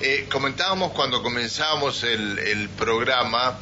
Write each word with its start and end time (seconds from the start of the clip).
Eh, 0.00 0.26
comentábamos 0.30 0.92
cuando 0.92 1.24
comenzábamos 1.24 2.04
el, 2.04 2.68
programa 2.78 3.58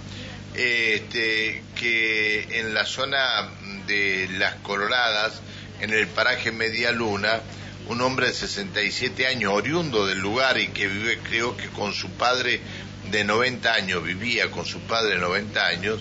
este, 0.53 1.63
que 1.75 2.61
en 2.61 2.75
la 2.75 2.85
zona 2.85 3.49
de 3.87 4.29
Las 4.33 4.57
Coloradas, 4.57 5.41
en 5.81 5.95
el 5.95 6.07
paraje 6.09 6.53
Media 6.53 6.93
Luna, 6.93 7.41
un 7.89 8.03
hombre 8.03 8.27
de 8.27 8.35
67 8.35 9.27
años, 9.27 9.51
oriundo 9.55 10.07
del 10.07 10.19
lugar 10.19 10.59
y 10.59 10.69
que 10.69 10.89
vive, 10.89 11.21
creo 11.21 11.57
que 11.57 11.69
con 11.69 11.95
su 11.95 12.11
padre 12.11 12.61
de 13.11 13.25
90 13.25 13.73
años, 13.73 14.05
vivía 14.05 14.51
con 14.51 14.67
su 14.67 14.81
padre 14.81 15.15
de 15.15 15.21
90 15.21 15.67
años, 15.67 16.01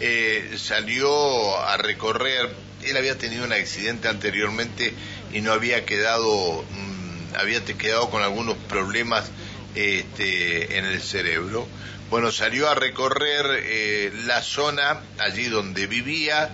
eh, 0.00 0.54
salió 0.56 1.60
a 1.60 1.76
recorrer, 1.76 2.48
él 2.82 2.96
había 2.96 3.18
tenido 3.18 3.44
un 3.44 3.52
accidente 3.52 4.08
anteriormente 4.08 4.94
y 5.34 5.42
no 5.42 5.52
había 5.52 5.84
quedado, 5.84 6.62
mm, 6.62 7.36
había 7.36 7.62
quedado 7.62 8.08
con 8.08 8.22
algunos 8.22 8.56
problemas 8.56 9.30
este, 9.76 10.78
en 10.78 10.86
el 10.86 11.00
cerebro. 11.00 11.68
Bueno, 12.10 12.32
salió 12.32 12.68
a 12.68 12.74
recorrer 12.74 13.46
eh, 13.64 14.12
la 14.26 14.42
zona 14.42 15.00
allí 15.18 15.44
donde 15.46 15.86
vivía 15.86 16.50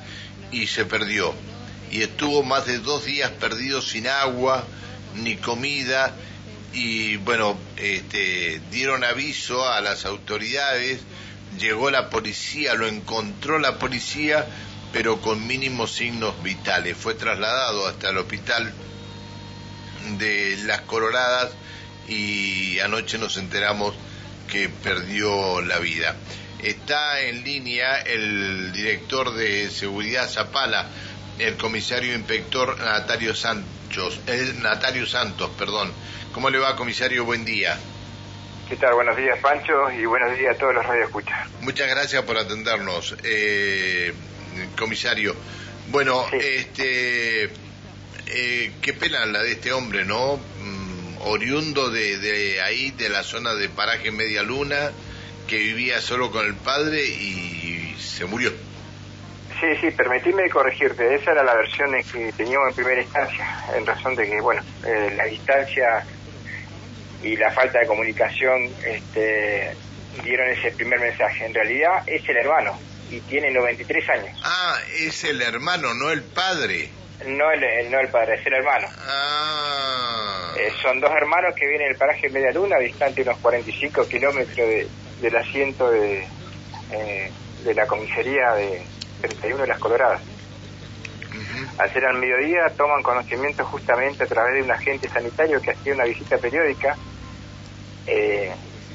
y 0.50 0.66
se 0.66 0.84
perdió 0.84 1.34
y 1.92 2.02
estuvo 2.02 2.42
más 2.42 2.64
de 2.64 2.78
dos 2.78 3.04
días 3.04 3.30
perdido 3.32 3.82
sin 3.82 4.08
agua 4.08 4.64
ni 5.14 5.36
comida 5.36 6.14
y 6.72 7.18
bueno, 7.18 7.58
este, 7.76 8.62
dieron 8.70 9.04
aviso 9.04 9.68
a 9.68 9.82
las 9.82 10.06
autoridades, 10.06 11.00
llegó 11.58 11.90
la 11.90 12.08
policía, 12.08 12.72
lo 12.72 12.86
encontró 12.86 13.58
la 13.58 13.78
policía, 13.78 14.46
pero 14.90 15.20
con 15.20 15.46
mínimos 15.46 15.92
signos 15.92 16.42
vitales. 16.42 16.96
Fue 16.96 17.12
trasladado 17.14 17.86
hasta 17.86 18.08
el 18.08 18.16
hospital 18.16 18.72
de 20.18 20.56
Las 20.64 20.80
Coloradas 20.82 21.52
y 22.08 22.78
anoche 22.80 23.18
nos 23.18 23.36
enteramos 23.36 23.94
que 24.50 24.68
perdió 24.68 25.60
la 25.62 25.78
vida. 25.78 26.16
Está 26.62 27.20
en 27.20 27.42
línea 27.42 28.00
el 28.00 28.72
director 28.72 29.34
de 29.34 29.68
seguridad 29.70 30.28
Zapala, 30.28 30.88
el 31.38 31.56
comisario 31.56 32.14
inspector 32.14 32.78
Natario 32.78 33.34
Santos, 33.34 34.20
el 34.26 34.62
Natario 34.62 35.06
Santos, 35.06 35.50
perdón. 35.58 35.92
¿Cómo 36.32 36.50
le 36.50 36.58
va, 36.58 36.76
comisario? 36.76 37.24
Buen 37.24 37.44
día. 37.44 37.78
¿Qué 38.68 38.76
tal? 38.76 38.94
Buenos 38.94 39.16
días, 39.16 39.38
Pancho, 39.40 39.90
y 39.90 40.06
buenos 40.06 40.38
días 40.38 40.54
a 40.54 40.58
todos 40.58 40.74
los 40.74 40.86
radioescuchas. 40.86 41.48
Muchas 41.60 41.88
gracias 41.88 42.22
por 42.22 42.38
atendernos, 42.38 43.16
eh, 43.22 44.14
comisario. 44.78 45.34
Bueno, 45.90 46.26
este, 46.32 47.50
eh, 48.26 48.72
qué 48.80 48.92
pena 48.94 49.26
la 49.26 49.42
de 49.42 49.52
este 49.52 49.72
hombre, 49.72 50.04
¿no? 50.04 50.40
Oriundo 51.22 51.90
de, 51.90 52.18
de 52.18 52.60
ahí, 52.60 52.90
de 52.90 53.08
la 53.08 53.22
zona 53.22 53.54
de 53.54 53.68
Paraje 53.68 54.10
Media 54.10 54.42
Luna, 54.42 54.90
que 55.46 55.58
vivía 55.58 56.00
solo 56.00 56.30
con 56.30 56.46
el 56.46 56.54
padre 56.54 57.04
y 57.04 57.94
se 57.98 58.24
murió. 58.24 58.52
Sí, 59.62 59.68
sí, 59.80 59.90
permitime 59.92 60.50
corregirte. 60.50 61.14
Esa 61.14 61.30
era 61.30 61.44
la 61.44 61.54
versión 61.54 61.92
que 62.12 62.32
teníamos 62.32 62.70
en 62.70 62.74
primera 62.74 63.00
instancia, 63.00 63.46
en 63.76 63.86
razón 63.86 64.16
de 64.16 64.28
que, 64.28 64.40
bueno, 64.40 64.60
eh, 64.84 65.14
la 65.16 65.24
distancia 65.26 66.04
y 67.22 67.36
la 67.36 67.48
falta 67.52 67.78
de 67.78 67.86
comunicación 67.86 68.68
este, 68.84 69.76
dieron 70.24 70.48
ese 70.50 70.72
primer 70.72 70.98
mensaje. 70.98 71.46
En 71.46 71.54
realidad 71.54 72.02
es 72.08 72.28
el 72.28 72.38
hermano 72.38 72.76
y 73.08 73.20
tiene 73.20 73.52
93 73.52 74.08
años. 74.08 74.40
Ah, 74.42 74.80
es 74.98 75.22
el 75.22 75.40
hermano, 75.40 75.94
no 75.94 76.10
el 76.10 76.24
padre. 76.24 76.90
No 77.24 77.52
el, 77.52 77.88
no 77.88 78.00
el 78.00 78.08
padre, 78.08 78.40
es 78.40 78.46
el 78.46 78.54
hermano. 78.54 78.88
Ah. 78.98 80.01
Eh, 80.56 80.70
son 80.82 81.00
dos 81.00 81.10
hermanos 81.10 81.54
que 81.54 81.66
vienen 81.66 81.88
del 81.88 81.96
paraje 81.96 82.28
Media 82.28 82.52
Luna, 82.52 82.78
distante 82.78 83.22
unos 83.22 83.38
45 83.38 84.06
kilómetros 84.06 84.56
de, 84.56 84.86
del 85.20 85.36
asiento 85.36 85.90
de, 85.90 86.26
eh, 86.90 87.30
de 87.64 87.74
la 87.74 87.86
comisaría 87.86 88.52
de, 88.52 88.82
31 89.22 89.62
de 89.62 89.66
las 89.68 89.78
Coloradas. 89.78 90.20
Al 91.78 91.92
ser 91.92 92.04
al 92.04 92.18
mediodía 92.18 92.68
toman 92.76 93.02
conocimiento 93.02 93.64
justamente 93.64 94.24
a 94.24 94.26
través 94.26 94.54
de 94.54 94.62
un 94.62 94.70
agente 94.70 95.08
sanitario 95.08 95.60
que 95.62 95.70
hacía 95.70 95.94
una 95.94 96.04
visita 96.04 96.36
periódica 96.38 96.96
eh, 98.06 98.52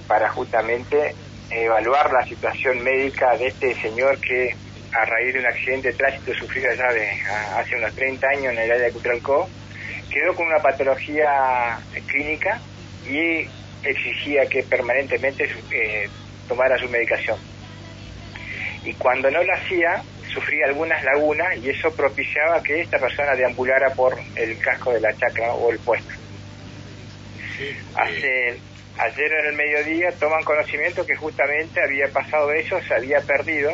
para 0.07 0.29
justamente 0.29 1.15
evaluar 1.49 2.11
la 2.11 2.25
situación 2.25 2.83
médica 2.83 3.35
de 3.37 3.47
este 3.47 3.73
señor 3.75 4.19
que 4.19 4.55
a 4.93 5.05
raíz 5.05 5.33
de 5.33 5.39
un 5.39 5.47
accidente 5.47 5.89
de 5.89 5.93
tránsito 5.95 6.33
sufrido 6.33 6.73
ya 6.73 6.91
de 6.91 7.09
hace 7.55 7.75
unos 7.75 7.93
30 7.95 8.27
años 8.27 8.53
en 8.53 8.59
el 8.59 8.71
área 8.71 8.85
de 8.85 8.91
Cutralcó, 8.91 9.49
quedó 10.11 10.35
con 10.35 10.47
una 10.47 10.59
patología 10.59 11.79
clínica 12.07 12.59
y 13.09 13.47
exigía 13.83 14.45
que 14.47 14.63
permanentemente 14.63 15.49
eh, 15.71 16.09
tomara 16.47 16.77
su 16.77 16.89
medicación. 16.89 17.37
Y 18.83 18.93
cuando 18.93 19.29
no 19.29 19.43
lo 19.43 19.53
hacía, 19.53 20.01
sufría 20.33 20.67
algunas 20.67 21.03
lagunas 21.03 21.57
y 21.57 21.69
eso 21.69 21.91
propiciaba 21.95 22.61
que 22.61 22.81
esta 22.81 22.99
persona 22.99 23.35
deambulara 23.35 23.93
por 23.93 24.17
el 24.35 24.57
casco 24.59 24.93
de 24.93 25.01
la 25.01 25.13
chacra 25.13 25.53
o 25.53 25.71
el 25.71 25.79
puesto. 25.79 26.13
Hace, 27.95 28.59
ayer 28.97 29.31
en 29.31 29.45
el 29.47 29.55
mediodía 29.55 30.11
toman 30.19 30.43
conocimiento 30.43 31.05
que 31.05 31.15
justamente 31.15 31.81
había 31.83 32.07
pasado 32.09 32.51
eso, 32.51 32.79
se 32.81 32.93
había 32.93 33.19
perdido 33.21 33.71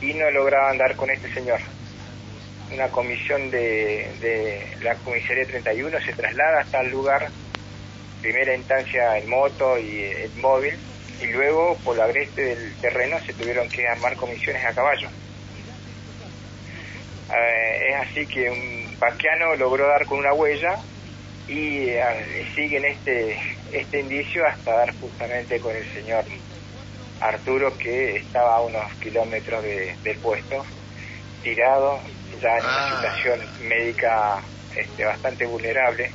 y 0.00 0.12
no 0.14 0.30
lograban 0.30 0.78
dar 0.78 0.96
con 0.96 1.10
este 1.10 1.32
señor. 1.32 1.60
Una 2.72 2.88
comisión 2.88 3.50
de, 3.50 4.10
de 4.20 4.66
la 4.82 4.94
comisaría 4.96 5.46
31 5.46 6.00
se 6.00 6.12
traslada 6.14 6.60
hasta 6.60 6.80
el 6.80 6.90
lugar, 6.90 7.28
primera 8.20 8.54
instancia 8.54 9.18
en 9.18 9.28
moto 9.28 9.78
y 9.78 10.04
en 10.04 10.40
móvil, 10.40 10.74
y 11.22 11.26
luego 11.26 11.76
por 11.84 11.96
la 11.96 12.04
agreste 12.04 12.42
del 12.42 12.74
terreno 12.76 13.18
se 13.20 13.34
tuvieron 13.34 13.68
que 13.68 13.86
armar 13.86 14.16
comisiones 14.16 14.64
a 14.64 14.72
caballo. 14.72 15.08
Eh, 17.32 17.90
es 17.90 17.96
así 17.96 18.26
que 18.26 18.50
un 18.50 18.98
vaquiano 18.98 19.54
logró 19.56 19.86
dar 19.86 20.04
con 20.06 20.18
una 20.18 20.32
huella 20.32 20.76
y 21.48 21.88
eh, 21.88 22.46
siguen 22.54 22.84
este, 22.84 23.38
este 23.72 24.00
indicio 24.00 24.46
hasta 24.46 24.72
dar 24.72 24.94
justamente 24.98 25.60
con 25.60 25.74
el 25.74 25.84
señor 25.92 26.24
Arturo 27.20 27.76
que 27.78 28.16
estaba 28.16 28.56
a 28.56 28.60
unos 28.60 28.92
kilómetros 28.94 29.62
del 29.62 30.18
puesto, 30.18 30.64
tirado, 31.42 31.98
ya 32.40 32.58
en 32.58 32.64
una 32.64 32.86
ah. 32.86 32.96
situación 32.96 33.68
médica 33.68 34.42
este, 34.76 35.04
bastante 35.04 35.46
vulnerable, 35.46 36.10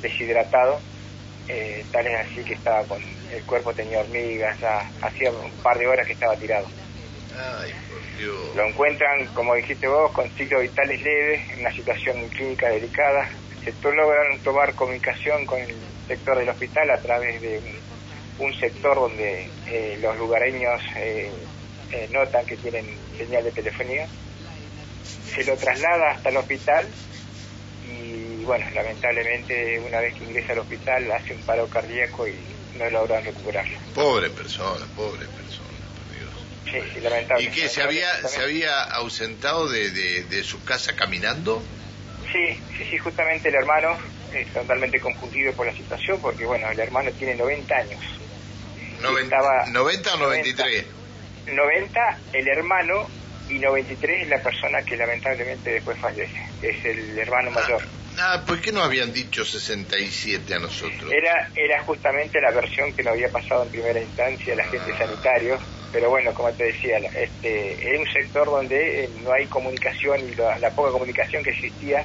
deshidratado, 0.00 0.80
eh, 1.48 1.84
tal 1.92 2.06
es 2.06 2.20
así 2.20 2.44
que 2.44 2.54
estaba 2.54 2.84
con 2.84 3.02
el 3.32 3.42
cuerpo 3.44 3.72
tenía 3.72 4.00
hormigas, 4.00 4.58
ya 4.60 4.90
hacía 5.02 5.30
un 5.30 5.50
par 5.62 5.78
de 5.78 5.86
horas 5.86 6.06
que 6.06 6.12
estaba 6.14 6.36
tirado. 6.36 6.66
Lo 8.54 8.66
encuentran, 8.66 9.26
como 9.34 9.54
dijiste 9.54 9.86
vos, 9.86 10.12
con 10.12 10.28
ciclos 10.30 10.62
vitales 10.62 11.02
leves, 11.02 11.50
en 11.50 11.60
una 11.60 11.72
situación 11.72 12.28
clínica 12.28 12.68
delicada. 12.68 13.28
Se 13.64 13.72
lograron 13.82 14.38
tomar 14.40 14.74
comunicación 14.74 15.46
con 15.46 15.60
el 15.60 15.74
sector 16.08 16.38
del 16.38 16.48
hospital 16.48 16.90
a 16.90 16.98
través 16.98 17.40
de 17.40 17.60
un, 18.38 18.54
sector 18.54 18.96
donde 18.96 19.48
eh, 19.68 19.98
los 20.00 20.16
lugareños 20.18 20.80
eh, 20.96 21.30
eh, 21.92 22.08
notan 22.12 22.46
que 22.46 22.56
tienen 22.56 22.86
señal 23.16 23.44
de 23.44 23.52
telefonía. 23.52 24.06
Se 25.34 25.44
lo 25.44 25.56
traslada 25.56 26.12
hasta 26.12 26.28
el 26.28 26.36
hospital 26.36 26.86
y, 27.88 28.44
bueno, 28.44 28.66
lamentablemente 28.74 29.80
una 29.80 30.00
vez 30.00 30.14
que 30.14 30.24
ingresa 30.24 30.52
al 30.52 30.60
hospital 30.60 31.10
hace 31.12 31.34
un 31.34 31.42
paro 31.42 31.66
cardíaco 31.68 32.26
y 32.26 32.34
no 32.76 32.88
logran 32.90 33.24
recuperarlo. 33.24 33.78
Pobre 33.94 34.30
persona, 34.30 34.86
pobre 34.96 35.26
persona. 35.26 35.70
¿Y 37.38 37.48
que 37.48 37.68
se 37.68 37.82
había, 37.82 38.28
se 38.28 38.40
había 38.40 38.82
ausentado 38.82 39.68
de, 39.68 39.90
de, 39.90 40.44
su 40.44 40.62
casa 40.64 40.94
caminando? 40.94 41.62
Sí, 42.32 42.60
sí, 42.76 42.84
sí, 42.90 42.98
justamente 42.98 43.48
el 43.48 43.56
hermano 43.56 43.96
es 44.32 44.46
totalmente 44.52 45.00
confundido 45.00 45.52
por 45.54 45.66
la 45.66 45.72
situación 45.72 46.20
porque, 46.20 46.44
bueno, 46.46 46.70
el 46.70 46.78
hermano 46.78 47.10
tiene 47.12 47.34
90 47.34 47.74
años. 47.74 48.00
¿90 49.02 50.14
o 50.14 50.16
93? 50.16 50.86
90 50.86 50.99
el 52.32 52.48
hermano 52.48 53.08
y 53.48 53.58
93 53.58 54.22
es 54.22 54.28
la 54.28 54.42
persona 54.42 54.82
que 54.82 54.96
lamentablemente 54.96 55.70
después 55.70 55.98
fallece, 55.98 56.40
es 56.62 56.84
el 56.84 57.18
hermano 57.18 57.50
mayor. 57.50 57.82
Ah, 58.18 58.42
¿por 58.46 58.60
qué 58.60 58.72
no 58.72 58.82
habían 58.82 59.12
dicho 59.12 59.44
67 59.44 60.54
a 60.54 60.58
nosotros? 60.58 61.10
Era, 61.10 61.50
era 61.54 61.82
justamente 61.84 62.40
la 62.40 62.50
versión 62.50 62.92
que 62.92 63.02
nos 63.02 63.12
había 63.12 63.30
pasado 63.30 63.64
en 63.64 63.70
primera 63.70 64.00
instancia 64.00 64.52
el 64.52 64.60
agente 64.60 64.92
ah. 64.94 64.98
sanitario 64.98 65.58
pero 65.92 66.10
bueno, 66.10 66.32
como 66.34 66.50
te 66.52 66.64
decía, 66.64 66.98
este, 66.98 67.94
es 67.94 67.98
un 67.98 68.12
sector 68.12 68.46
donde 68.46 69.04
eh, 69.04 69.10
no 69.24 69.32
hay 69.32 69.46
comunicación 69.46 70.20
y 70.20 70.34
la, 70.36 70.70
poca 70.70 70.92
comunicación 70.92 71.42
que 71.42 71.50
existía 71.50 72.04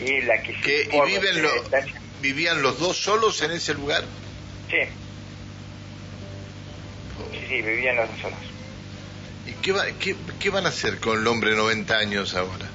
y 0.00 0.22
la 0.22 0.42
que, 0.42 0.88
¿Y 0.90 1.00
viven 1.06 1.46
vivían 2.20 2.62
los 2.62 2.78
dos 2.78 2.96
solos 2.96 3.42
en 3.42 3.50
ese 3.50 3.74
lugar? 3.74 4.04
Sí. 4.70 4.78
Sí, 7.32 7.46
sí, 7.48 7.62
vivían 7.62 7.96
los 7.96 8.08
dos 8.08 8.20
solos. 8.20 8.38
¿Y 9.46 9.52
qué, 9.54 9.74
qué, 9.98 10.16
qué 10.38 10.50
van 10.50 10.66
a 10.66 10.70
hacer 10.70 11.00
con 11.00 11.20
el 11.20 11.26
hombre 11.26 11.50
de 11.50 11.56
90 11.56 11.96
años 11.96 12.34
ahora? 12.34 12.66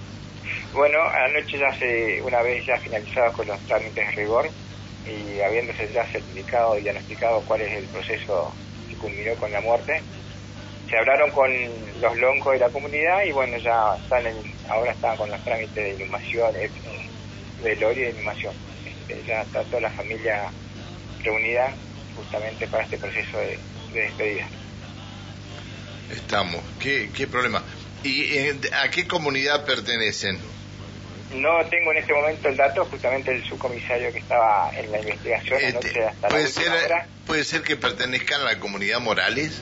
Bueno, 0.73 0.99
anoche 1.01 1.57
ya 1.57 1.73
se, 1.77 2.21
una 2.21 2.41
vez 2.41 2.65
ya 2.65 2.77
finalizados 2.77 3.35
con 3.35 3.47
los 3.47 3.59
trámites 3.61 3.95
de 3.95 4.11
rigor, 4.11 4.49
y 5.07 5.41
habiéndose 5.41 5.91
ya 5.91 6.05
certificado 6.05 6.77
y 6.77 6.81
diagnosticado 6.81 7.41
cuál 7.41 7.61
es 7.61 7.73
el 7.73 7.85
proceso 7.85 8.53
que 8.87 8.95
culminó 8.95 9.33
con 9.35 9.51
la 9.51 9.61
muerte, 9.61 10.01
se 10.89 10.97
hablaron 10.97 11.31
con 11.31 11.51
los 12.01 12.17
loncos 12.17 12.53
de 12.53 12.59
la 12.59 12.69
comunidad 12.69 13.23
y 13.23 13.31
bueno, 13.31 13.57
ya 13.57 13.95
están 13.95 14.23
ahora 14.67 14.91
están 14.91 15.17
con 15.17 15.29
los 15.29 15.43
trámites 15.43 15.75
de 15.75 15.93
inhumación, 15.93 16.53
de 16.53 16.69
velorio 17.63 18.05
de 18.05 18.11
inhumación. 18.11 18.53
Este, 18.85 19.23
ya 19.27 19.41
está 19.41 19.63
toda 19.65 19.81
la 19.81 19.91
familia 19.91 20.51
reunida 21.23 21.73
justamente 22.15 22.67
para 22.67 22.83
este 22.83 22.97
proceso 22.97 23.37
de, 23.37 23.59
despedida. 23.93 24.47
Estamos, 26.11 26.63
¿qué, 26.79 27.09
qué 27.15 27.27
problema? 27.27 27.63
¿Y 28.03 28.37
eh, 28.37 28.55
a 28.73 28.89
qué 28.89 29.07
comunidad 29.07 29.65
pertenecen? 29.65 30.39
No 31.35 31.63
tengo 31.65 31.91
en 31.91 31.97
este 31.99 32.13
momento 32.13 32.49
el 32.49 32.57
dato, 32.57 32.85
justamente 32.85 33.31
el 33.31 33.43
subcomisario 33.43 34.11
que 34.11 34.19
estaba 34.19 34.71
en 34.75 34.91
la 34.91 34.99
investigación 34.99 35.61
este, 35.61 36.03
hasta 36.03 36.27
¿puede, 36.27 36.47
ser, 36.47 36.71
¿Puede 37.27 37.43
ser 37.43 37.61
que 37.61 37.75
pertenezcan 37.75 38.41
a 38.41 38.45
la 38.45 38.59
comunidad 38.59 38.99
Morales? 38.99 39.61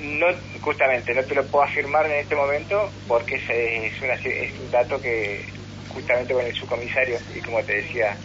No, 0.00 0.26
justamente, 0.62 1.12
no 1.12 1.22
te 1.24 1.34
lo 1.34 1.44
puedo 1.46 1.64
afirmar 1.64 2.06
en 2.06 2.20
este 2.20 2.34
momento 2.34 2.90
porque 3.06 3.34
es, 3.34 3.50
es, 3.50 4.24
es 4.24 4.58
un 4.58 4.70
dato 4.70 5.00
que 5.02 5.44
justamente 5.88 6.32
con 6.32 6.46
el 6.46 6.54
subcomisario 6.54 7.18
y 7.34 7.40
como 7.40 7.62
te 7.64 7.82
decía, 7.82 8.16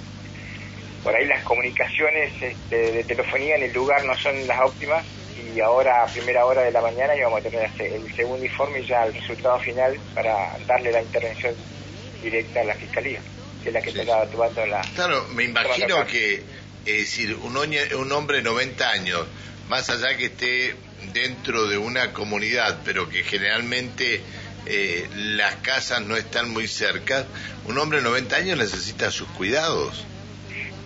por 1.04 1.14
ahí 1.14 1.26
las 1.26 1.44
comunicaciones 1.44 2.32
este, 2.42 2.92
de 2.94 3.04
telefonía 3.04 3.58
en 3.58 3.64
el 3.64 3.74
lugar 3.74 4.06
no 4.06 4.16
son 4.16 4.48
las 4.48 4.62
óptimas 4.62 5.04
y 5.56 5.60
ahora 5.60 6.04
a 6.04 6.08
primera 6.08 6.46
hora 6.46 6.62
de 6.62 6.72
la 6.72 6.82
mañana 6.82 7.16
íbamos 7.16 7.40
a 7.40 7.50
tener 7.50 7.70
el 7.80 8.16
segundo 8.16 8.46
informe 8.46 8.80
y 8.80 8.86
ya 8.86 9.06
el 9.06 9.14
resultado 9.14 9.60
final 9.60 9.98
para 10.14 10.58
darle 10.66 10.92
la 10.92 11.02
intervención 11.02 11.56
directa 12.22 12.62
a 12.62 12.64
la 12.66 12.76
fiscalía, 12.76 13.20
que 13.62 13.70
es 13.70 13.74
la 13.74 13.82
que 13.82 13.90
está 13.90 14.26
tomando 14.28 14.66
la... 14.66 14.82
Claro, 14.96 15.28
me 15.34 15.44
imagino 15.44 16.06
que, 16.08 16.44
es 16.86 16.98
decir, 16.98 17.36
un, 17.36 17.58
un 17.58 18.12
hombre 18.12 18.38
de 18.38 18.44
90 18.44 18.90
años, 18.90 19.28
más 19.68 19.90
allá 19.90 20.16
que 20.18 20.26
esté 20.26 20.76
dentro 21.14 21.68
de 21.68 21.78
una 21.78 22.14
comunidad, 22.14 22.80
pero 22.86 23.10
que 23.10 23.24
generalmente 23.24 24.22
eh, 24.66 25.08
las 25.16 25.56
casas 25.56 26.02
no 26.02 26.16
están 26.16 26.50
muy 26.50 26.68
cerca, 26.68 27.26
un 27.66 27.78
hombre 27.78 28.00
de 28.00 28.06
90 28.06 28.36
años 28.36 28.58
necesita 28.58 29.12
sus 29.12 29.28
cuidados. 29.30 30.06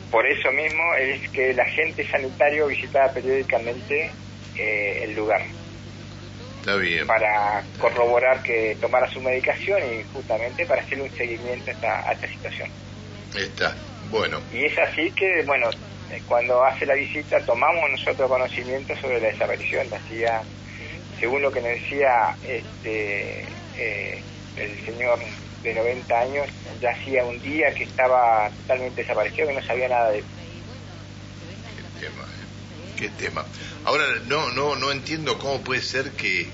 Por 0.09 0.25
eso 0.25 0.51
mismo 0.51 0.93
es 0.95 1.29
que 1.29 1.51
el 1.51 1.59
agente 1.59 2.07
sanitario 2.09 2.67
visitaba 2.67 3.11
periódicamente 3.11 4.09
eh, 4.57 5.03
el 5.03 5.15
lugar. 5.15 5.41
Está 6.59 6.75
bien. 6.75 7.07
Para 7.07 7.63
corroborar 7.79 8.43
que 8.43 8.77
tomara 8.81 9.09
su 9.09 9.21
medicación 9.21 9.81
y 9.83 10.03
justamente 10.13 10.65
para 10.65 10.81
hacer 10.81 11.01
un 11.01 11.09
seguimiento 11.11 11.71
a 11.71 11.73
esta, 11.73 12.09
a 12.09 12.11
esta 12.13 12.27
situación. 12.27 12.69
Está, 13.35 13.75
bueno. 14.09 14.41
Y 14.53 14.65
es 14.65 14.77
así 14.77 15.11
que, 15.11 15.43
bueno, 15.45 15.69
eh, 16.11 16.21
cuando 16.27 16.63
hace 16.63 16.85
la 16.85 16.93
visita 16.93 17.39
tomamos 17.45 17.89
nosotros 17.91 18.29
conocimiento 18.29 18.95
sobre 18.97 19.19
la 19.19 19.27
desaparición, 19.27 19.87
hacía, 19.93 20.41
según 21.19 21.41
lo 21.41 21.51
que 21.51 21.61
nos 21.61 21.71
decía 21.71 22.35
este, 22.47 23.45
eh, 23.77 24.21
el 24.55 24.85
señor 24.85 25.19
de 25.63 25.73
90 25.73 26.19
años, 26.19 26.47
ya 26.81 26.91
hacía 26.91 27.25
un 27.25 27.41
día 27.41 27.73
que 27.73 27.83
estaba 27.83 28.49
totalmente 28.61 29.01
desaparecido, 29.01 29.47
que 29.47 29.53
no 29.53 29.61
sabía 29.63 29.89
nada 29.89 30.11
de 30.11 30.19
él. 30.19 30.25
Qué 31.75 32.07
tema, 32.07 32.23
eh. 32.23 32.46
Qué 32.97 33.09
tema. 33.09 33.45
Ahora, 33.85 34.05
no, 34.25 34.51
no, 34.51 34.75
no 34.75 34.91
entiendo 34.91 35.39
cómo 35.39 35.61
puede 35.61 35.81
ser 35.81 36.11
que 36.11 36.49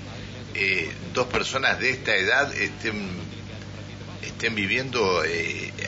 dos 1.12 1.26
personas 1.26 1.80
de 1.80 1.90
esta 1.90 2.14
edad 2.14 2.54
estén, 2.54 3.08
estén 4.22 4.54
viviendo 4.54 5.22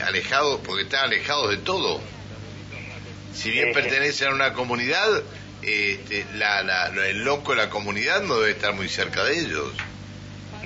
alejados, 0.05 0.59
porque 0.65 0.83
están 0.83 1.05
alejados 1.05 1.51
de 1.51 1.57
todo 1.57 2.01
si 3.37 3.51
bien 3.51 3.71
pertenecen 3.71 4.29
a 4.29 4.33
una 4.33 4.53
comunidad, 4.53 5.07
este, 5.61 6.25
la, 6.33 6.91
el 7.07 7.23
loco 7.23 7.51
de 7.51 7.57
la 7.57 7.69
comunidad 7.69 8.21
no 8.23 8.39
debe 8.39 8.51
estar 8.51 8.73
muy 8.73 8.89
cerca 8.89 9.23
de 9.23 9.39
ellos. 9.39 9.73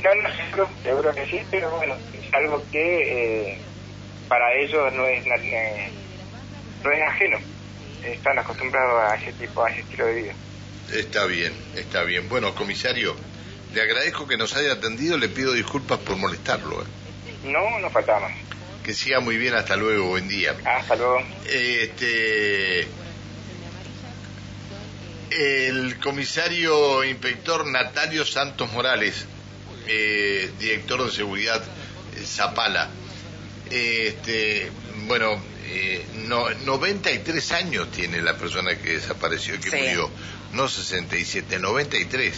No, 0.01 0.15
no, 0.15 0.35
seguro, 0.35 0.69
seguro 0.81 1.13
que 1.13 1.25
sí, 1.25 1.41
pero 1.51 1.69
bueno, 1.71 1.95
es 2.13 2.33
algo 2.33 2.63
que 2.71 3.51
eh, 3.51 3.57
para 4.29 4.53
ellos 4.53 4.94
no 4.94 5.05
es, 5.05 5.25
eh, 5.25 5.89
no 6.83 6.91
es 6.91 7.01
ajeno. 7.01 7.39
Están 8.03 8.39
acostumbrados 8.39 9.12
a 9.12 9.15
ese 9.15 9.33
tipo, 9.33 9.63
a 9.63 9.69
ese 9.69 9.81
estilo 9.81 10.06
de 10.06 10.15
vida. 10.15 10.33
Está 10.92 11.25
bien, 11.25 11.53
está 11.75 12.03
bien. 12.03 12.27
Bueno, 12.27 12.53
comisario, 12.56 13.15
le 13.74 13.81
agradezco 13.81 14.27
que 14.27 14.38
nos 14.38 14.56
haya 14.56 14.74
atendido, 14.74 15.18
le 15.18 15.30
pido 15.30 15.53
disculpas 15.53 16.00
por 16.00 16.18
molestarlo. 16.18 16.81
¿eh? 16.81 16.86
No, 17.45 17.80
no 17.80 17.89
faltaba 17.89 18.21
más. 18.21 18.33
Que 18.83 18.94
siga 18.94 19.19
muy 19.19 19.38
bien, 19.38 19.53
hasta 19.53 19.75
luego, 19.75 20.07
buen 20.07 20.27
día. 20.27 20.56
Hasta 20.65 20.95
luego. 20.95 21.21
Este, 21.48 22.88
el 25.31 25.97
comisario 26.00 27.04
inspector 27.04 27.65
Natalio 27.65 28.25
Santos 28.25 28.71
Morales, 28.74 29.25
eh, 29.88 30.51
director 30.59 31.06
de 31.06 31.12
seguridad 31.12 31.63
eh, 31.63 32.24
Zapala. 32.25 32.89
Este, 33.69 34.69
bueno, 35.07 35.42
eh, 35.73 36.06
no, 36.27 36.50
93 36.50 37.51
años 37.53 37.89
tiene 37.91 38.21
la 38.21 38.35
persona 38.35 38.75
que 38.75 38.94
desapareció, 38.94 39.57
que 39.57 39.69
murió, 39.69 40.09
no 40.51 40.68
67, 40.68 41.59
93. 41.59 42.33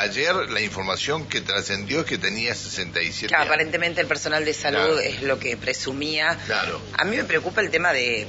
Ayer 0.00 0.34
la 0.50 0.60
información 0.60 1.26
que 1.26 1.40
trascendió 1.40 2.00
es 2.00 2.06
que 2.06 2.18
tenía 2.18 2.54
67 2.54 3.28
claro, 3.28 3.44
Aparentemente 3.44 4.00
el 4.00 4.06
personal 4.06 4.44
de 4.44 4.54
salud 4.54 5.00
es 5.00 5.22
lo 5.22 5.40
que 5.40 5.56
presumía. 5.56 6.38
Claro. 6.46 6.80
A 6.96 7.04
mí 7.04 7.16
me 7.16 7.24
preocupa 7.24 7.60
el 7.60 7.70
tema 7.70 7.92
de, 7.92 8.26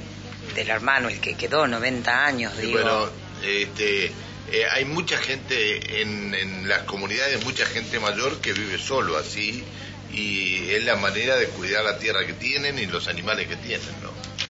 del 0.56 0.68
hermano, 0.68 1.08
el 1.08 1.20
que 1.20 1.34
quedó 1.34 1.68
90 1.68 2.26
años, 2.26 2.58
digo. 2.58 2.72
Bueno, 2.72 3.08
este, 3.44 4.06
eh, 4.06 4.64
hay 4.72 4.84
mucha 4.84 5.16
gente 5.18 6.02
en, 6.02 6.34
en 6.34 6.68
las 6.68 6.82
comunidades, 6.82 7.44
mucha 7.44 7.66
gente 7.66 8.00
mayor 8.00 8.40
que 8.40 8.52
vive 8.52 8.78
solo 8.78 9.16
así 9.16 9.64
y 10.12 10.70
es 10.70 10.84
la 10.84 10.96
manera 10.96 11.36
de 11.36 11.48
cuidar 11.48 11.84
la 11.84 11.98
tierra 11.98 12.26
que 12.26 12.34
tienen 12.34 12.78
y 12.78 12.86
los 12.86 13.08
animales 13.08 13.46
que 13.46 13.56
tienen, 13.56 13.88
¿no? 14.02 14.17